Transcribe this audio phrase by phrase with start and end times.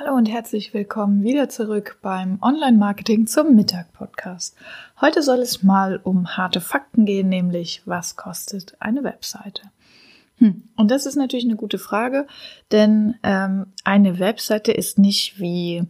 [0.00, 4.54] Hallo und herzlich willkommen wieder zurück beim Online-Marketing zum Mittag-Podcast.
[5.00, 9.62] Heute soll es mal um harte Fakten gehen, nämlich was kostet eine Webseite?
[10.36, 10.62] Hm.
[10.76, 12.28] Und das ist natürlich eine gute Frage,
[12.70, 15.82] denn ähm, eine Webseite ist nicht wie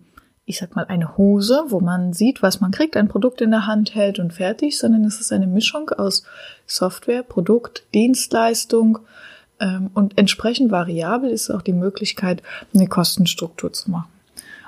[0.46, 3.66] ich sag mal, eine Hose, wo man sieht, was man kriegt, ein Produkt in der
[3.66, 6.24] Hand hält und fertig, sondern es ist eine Mischung aus
[6.64, 9.00] Software, Produkt, Dienstleistung
[9.94, 12.42] und entsprechend variabel ist auch die Möglichkeit,
[12.74, 14.08] eine Kostenstruktur zu machen.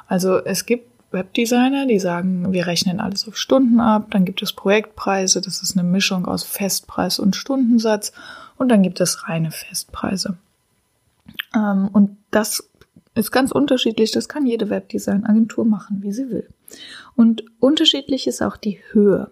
[0.08, 4.52] Also es gibt Webdesigner, die sagen, wir rechnen alles auf Stunden ab, dann gibt es
[4.52, 8.12] Projektpreise, das ist eine Mischung aus Festpreis und Stundensatz
[8.56, 10.36] und dann gibt es reine Festpreise.
[11.54, 12.70] Ähm, und das
[13.14, 14.12] ist ganz unterschiedlich.
[14.12, 16.48] Das kann jede Webdesign-Agentur machen, wie sie will.
[17.16, 19.30] Und unterschiedlich ist auch die Höhe.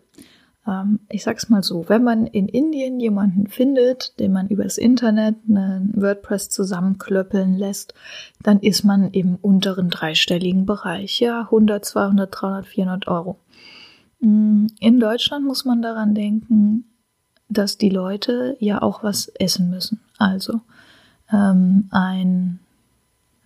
[0.69, 5.37] Ähm, ich sag's mal so, wenn man in Indien jemanden findet, den man übers Internet
[5.49, 7.95] einen WordPress zusammenklöppeln lässt,
[8.43, 11.21] dann ist man im unteren dreistelligen Bereich.
[11.21, 13.39] Ja, 100, 200, 300, 400 Euro.
[14.21, 16.85] Mm, in Deutschland muss man daran denken,
[17.49, 20.01] dass die Leute ja auch was essen müssen.
[20.19, 20.61] Also
[21.33, 22.59] ähm, ein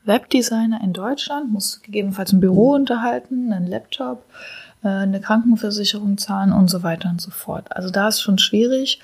[0.04, 4.24] Webdesigner in Deutschland muss gegebenenfalls ein Büro unterhalten, einen Laptop,
[4.88, 7.74] eine Krankenversicherung zahlen und so weiter und so fort.
[7.74, 9.00] Also da ist schon schwierig,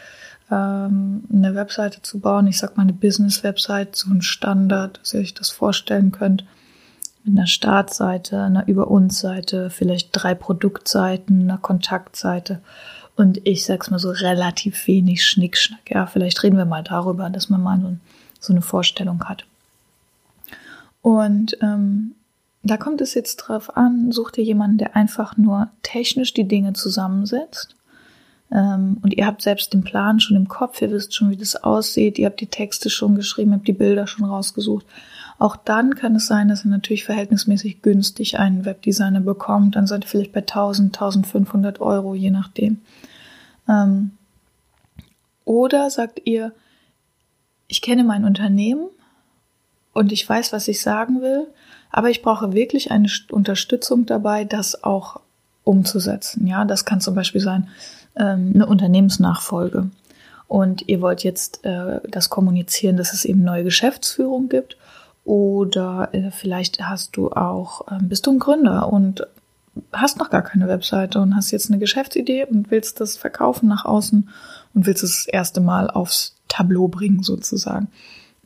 [0.50, 2.46] ähm, eine Webseite zu bauen.
[2.46, 6.44] Ich sag mal eine Business-Website, so ein Standard, dass ihr euch das vorstellen könnt.
[7.24, 12.60] Mit einer Startseite, einer Über uns Seite, vielleicht drei Produktseiten, einer Kontaktseite.
[13.16, 15.90] Und ich sag's mal so relativ wenig Schnickschnack.
[15.90, 17.96] Ja, vielleicht reden wir mal darüber, dass man mal so,
[18.40, 19.44] so eine Vorstellung hat.
[21.02, 22.14] Und ähm,
[22.62, 26.72] da kommt es jetzt drauf an, such dir jemanden, der einfach nur technisch die Dinge
[26.72, 27.76] zusammensetzt.
[28.50, 31.56] Ähm, und ihr habt selbst den Plan schon im Kopf, ihr wisst schon, wie das
[31.56, 34.86] aussieht, ihr habt die Texte schon geschrieben, habt die Bilder schon rausgesucht.
[35.38, 39.76] Auch dann kann es sein, dass ihr natürlich verhältnismäßig günstig einen Webdesigner bekommt.
[39.76, 42.80] Dann seid ihr vielleicht bei 1000, 1500 Euro, je nachdem.
[43.68, 44.12] Ähm,
[45.44, 46.52] oder sagt ihr,
[47.68, 48.88] ich kenne mein Unternehmen,
[49.98, 51.48] und ich weiß, was ich sagen will,
[51.90, 55.20] aber ich brauche wirklich eine Unterstützung dabei, das auch
[55.64, 56.46] umzusetzen.
[56.46, 57.68] Ja, das kann zum Beispiel sein
[58.16, 59.90] ähm, eine Unternehmensnachfolge.
[60.46, 64.78] Und ihr wollt jetzt äh, das kommunizieren, dass es eben neue Geschäftsführung gibt.
[65.24, 69.26] Oder äh, vielleicht hast du auch, äh, bist du ein Gründer und
[69.92, 73.84] hast noch gar keine Webseite und hast jetzt eine Geschäftsidee und willst das verkaufen nach
[73.84, 74.28] außen
[74.74, 77.88] und willst es das erste Mal aufs Tableau bringen sozusagen.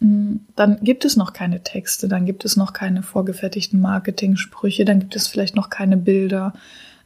[0.03, 4.99] Mm, dann gibt es noch keine Texte, dann gibt es noch keine vorgefertigten Marketing-Sprüche, dann
[4.99, 6.55] gibt es vielleicht noch keine Bilder,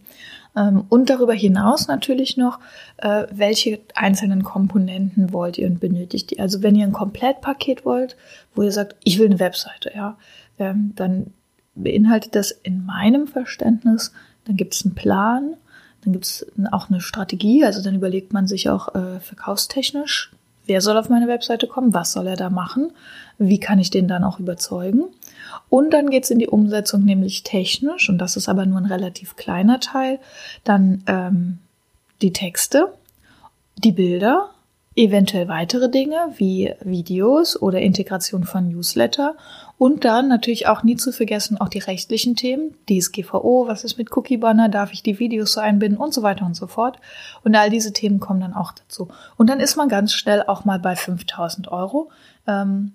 [0.56, 2.59] Ähm, und darüber hinaus natürlich noch,
[2.98, 6.42] äh, welche einzelnen Komponenten wollt ihr und benötigt ihr.
[6.42, 8.18] Also wenn ihr ein Komplettpaket wollt,
[8.56, 10.18] wo ihr sagt, ich will eine Webseite, ja,
[10.59, 11.33] ähm, dann
[11.75, 14.12] beinhaltet das in meinem Verständnis,
[14.45, 15.56] dann gibt es einen Plan,
[16.03, 20.31] dann gibt es auch eine Strategie, also dann überlegt man sich auch äh, verkaufstechnisch,
[20.65, 22.92] wer soll auf meine Webseite kommen, was soll er da machen,
[23.38, 25.06] wie kann ich den dann auch überzeugen.
[25.69, 29.36] Und dann geht's in die Umsetzung, nämlich technisch, und das ist aber nur ein relativ
[29.36, 30.19] kleiner Teil,
[30.63, 31.59] dann ähm,
[32.21, 32.94] die Texte,
[33.77, 34.50] die Bilder,
[34.95, 39.36] eventuell weitere Dinge wie Videos oder Integration von Newsletter
[39.77, 44.15] und dann natürlich auch nie zu vergessen auch die rechtlichen Themen, DSGVO, was ist mit
[44.15, 47.00] Cookie Banner, darf ich die Videos so einbinden und so weiter und so fort.
[47.44, 49.07] Und all diese Themen kommen dann auch dazu.
[49.38, 52.12] Und dann ist man ganz schnell auch mal bei 5000 Euro.
[52.45, 52.94] Ähm,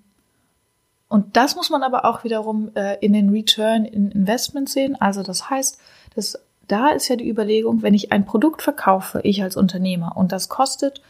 [1.08, 5.00] und das muss man aber auch wiederum äh, in den Return in Investment sehen.
[5.00, 5.78] Also das heißt,
[6.14, 10.32] dass da ist ja die Überlegung, wenn ich ein Produkt verkaufe, ich als Unternehmer, und
[10.32, 11.00] das kostet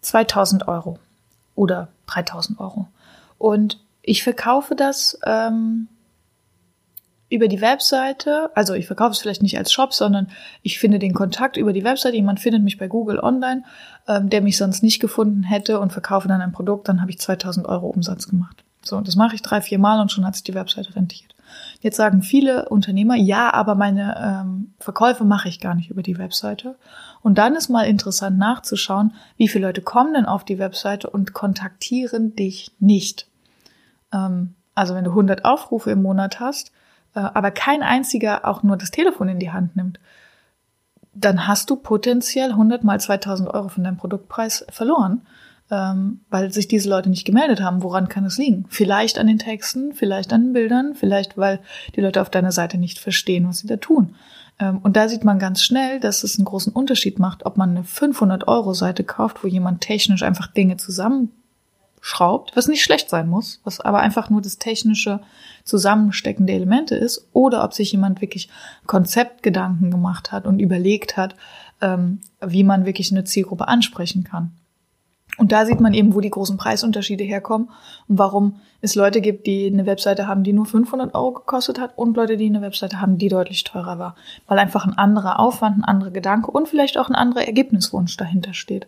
[0.00, 0.98] 2000 Euro
[1.54, 2.88] oder 3000 Euro.
[3.36, 5.88] Und ich verkaufe das ähm,
[7.28, 10.28] über die Webseite, also ich verkaufe es vielleicht nicht als Shop, sondern
[10.62, 12.16] ich finde den Kontakt über die Webseite.
[12.16, 13.64] Jemand findet mich bei Google online,
[14.08, 17.18] ähm, der mich sonst nicht gefunden hätte und verkaufe dann ein Produkt, dann habe ich
[17.18, 18.64] 2000 Euro Umsatz gemacht.
[18.84, 21.34] So, und das mache ich drei, vier Mal und schon hat sich die Webseite rentiert.
[21.80, 26.18] Jetzt sagen viele Unternehmer, ja, aber meine ähm, Verkäufe mache ich gar nicht über die
[26.18, 26.76] Webseite.
[27.22, 31.32] Und dann ist mal interessant nachzuschauen, wie viele Leute kommen denn auf die Webseite und
[31.32, 33.26] kontaktieren dich nicht.
[34.12, 36.72] Ähm, also wenn du 100 Aufrufe im Monat hast,
[37.14, 40.00] äh, aber kein einziger auch nur das Telefon in die Hand nimmt,
[41.14, 45.22] dann hast du potenziell 100 mal 2000 Euro von deinem Produktpreis verloren
[45.72, 47.82] ähm, weil sich diese Leute nicht gemeldet haben.
[47.82, 48.66] Woran kann es liegen?
[48.68, 51.60] Vielleicht an den Texten, vielleicht an den Bildern, vielleicht weil
[51.96, 54.14] die Leute auf deiner Seite nicht verstehen, was sie da tun.
[54.58, 57.70] Ähm, und da sieht man ganz schnell, dass es einen großen Unterschied macht, ob man
[57.70, 63.80] eine 500-Euro-Seite kauft, wo jemand technisch einfach Dinge zusammenschraubt, was nicht schlecht sein muss, was
[63.80, 65.20] aber einfach nur das technische
[65.64, 68.50] Zusammenstecken der Elemente ist, oder ob sich jemand wirklich
[68.86, 71.34] Konzeptgedanken gemacht hat und überlegt hat,
[71.80, 74.52] ähm, wie man wirklich eine Zielgruppe ansprechen kann.
[75.38, 77.70] Und da sieht man eben, wo die großen Preisunterschiede herkommen
[78.06, 81.96] und warum es Leute gibt, die eine Webseite haben, die nur 500 Euro gekostet hat
[81.96, 84.14] und Leute, die eine Webseite haben, die deutlich teurer war.
[84.46, 88.52] Weil einfach ein anderer Aufwand, ein anderer Gedanke und vielleicht auch ein anderer Ergebniswunsch dahinter
[88.52, 88.86] steht.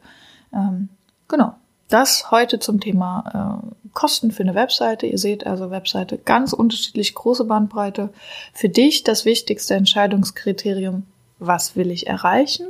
[0.52, 0.91] Ähm,
[1.29, 1.55] genau.
[1.88, 5.06] Das heute zum Thema äh, Kosten für eine Webseite.
[5.06, 8.11] Ihr seht also Webseite ganz unterschiedlich, große Bandbreite.
[8.52, 11.05] Für dich das wichtigste Entscheidungskriterium,
[11.38, 12.67] was will ich erreichen?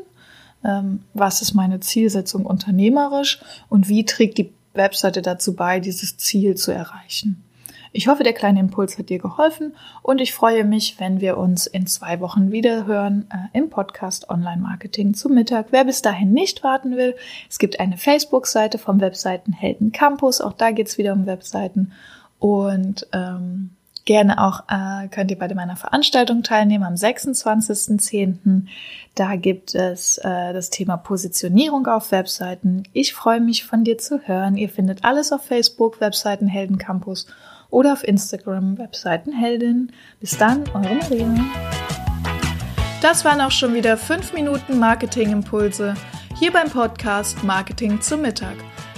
[0.65, 6.57] Ähm, was ist meine Zielsetzung unternehmerisch und wie trägt die Webseite dazu bei, dieses Ziel
[6.57, 7.45] zu erreichen.
[7.97, 11.69] Ich hoffe, der kleine Impuls hat dir geholfen und ich freue mich, wenn wir uns
[11.69, 15.69] in zwei Wochen wieder hören äh, im Podcast Online Marketing zum Mittag.
[15.71, 17.15] Wer bis dahin nicht warten will,
[17.49, 20.41] es gibt eine Facebook-Seite vom Webseitenhelden Campus.
[20.41, 21.93] Auch da geht's wieder um Webseiten.
[22.41, 23.71] Und ähm,
[24.05, 28.67] Gerne auch äh, könnt ihr bei meiner Veranstaltung teilnehmen am 26.10.
[29.15, 32.83] Da gibt es äh, das Thema Positionierung auf Webseiten.
[32.93, 34.59] Ich freue mich von dir zu hören.
[34.59, 37.27] Ihr findet alles auf Facebook, Webseitenhelden Campus
[37.71, 39.93] oder auf Instagram, Webseitenheldin.
[40.21, 41.35] Bis dann, eure Maria.
[43.01, 45.95] Das waren auch schon wieder fünf Minuten Marketingimpulse
[46.39, 48.57] hier beim Podcast Marketing zum Mittag.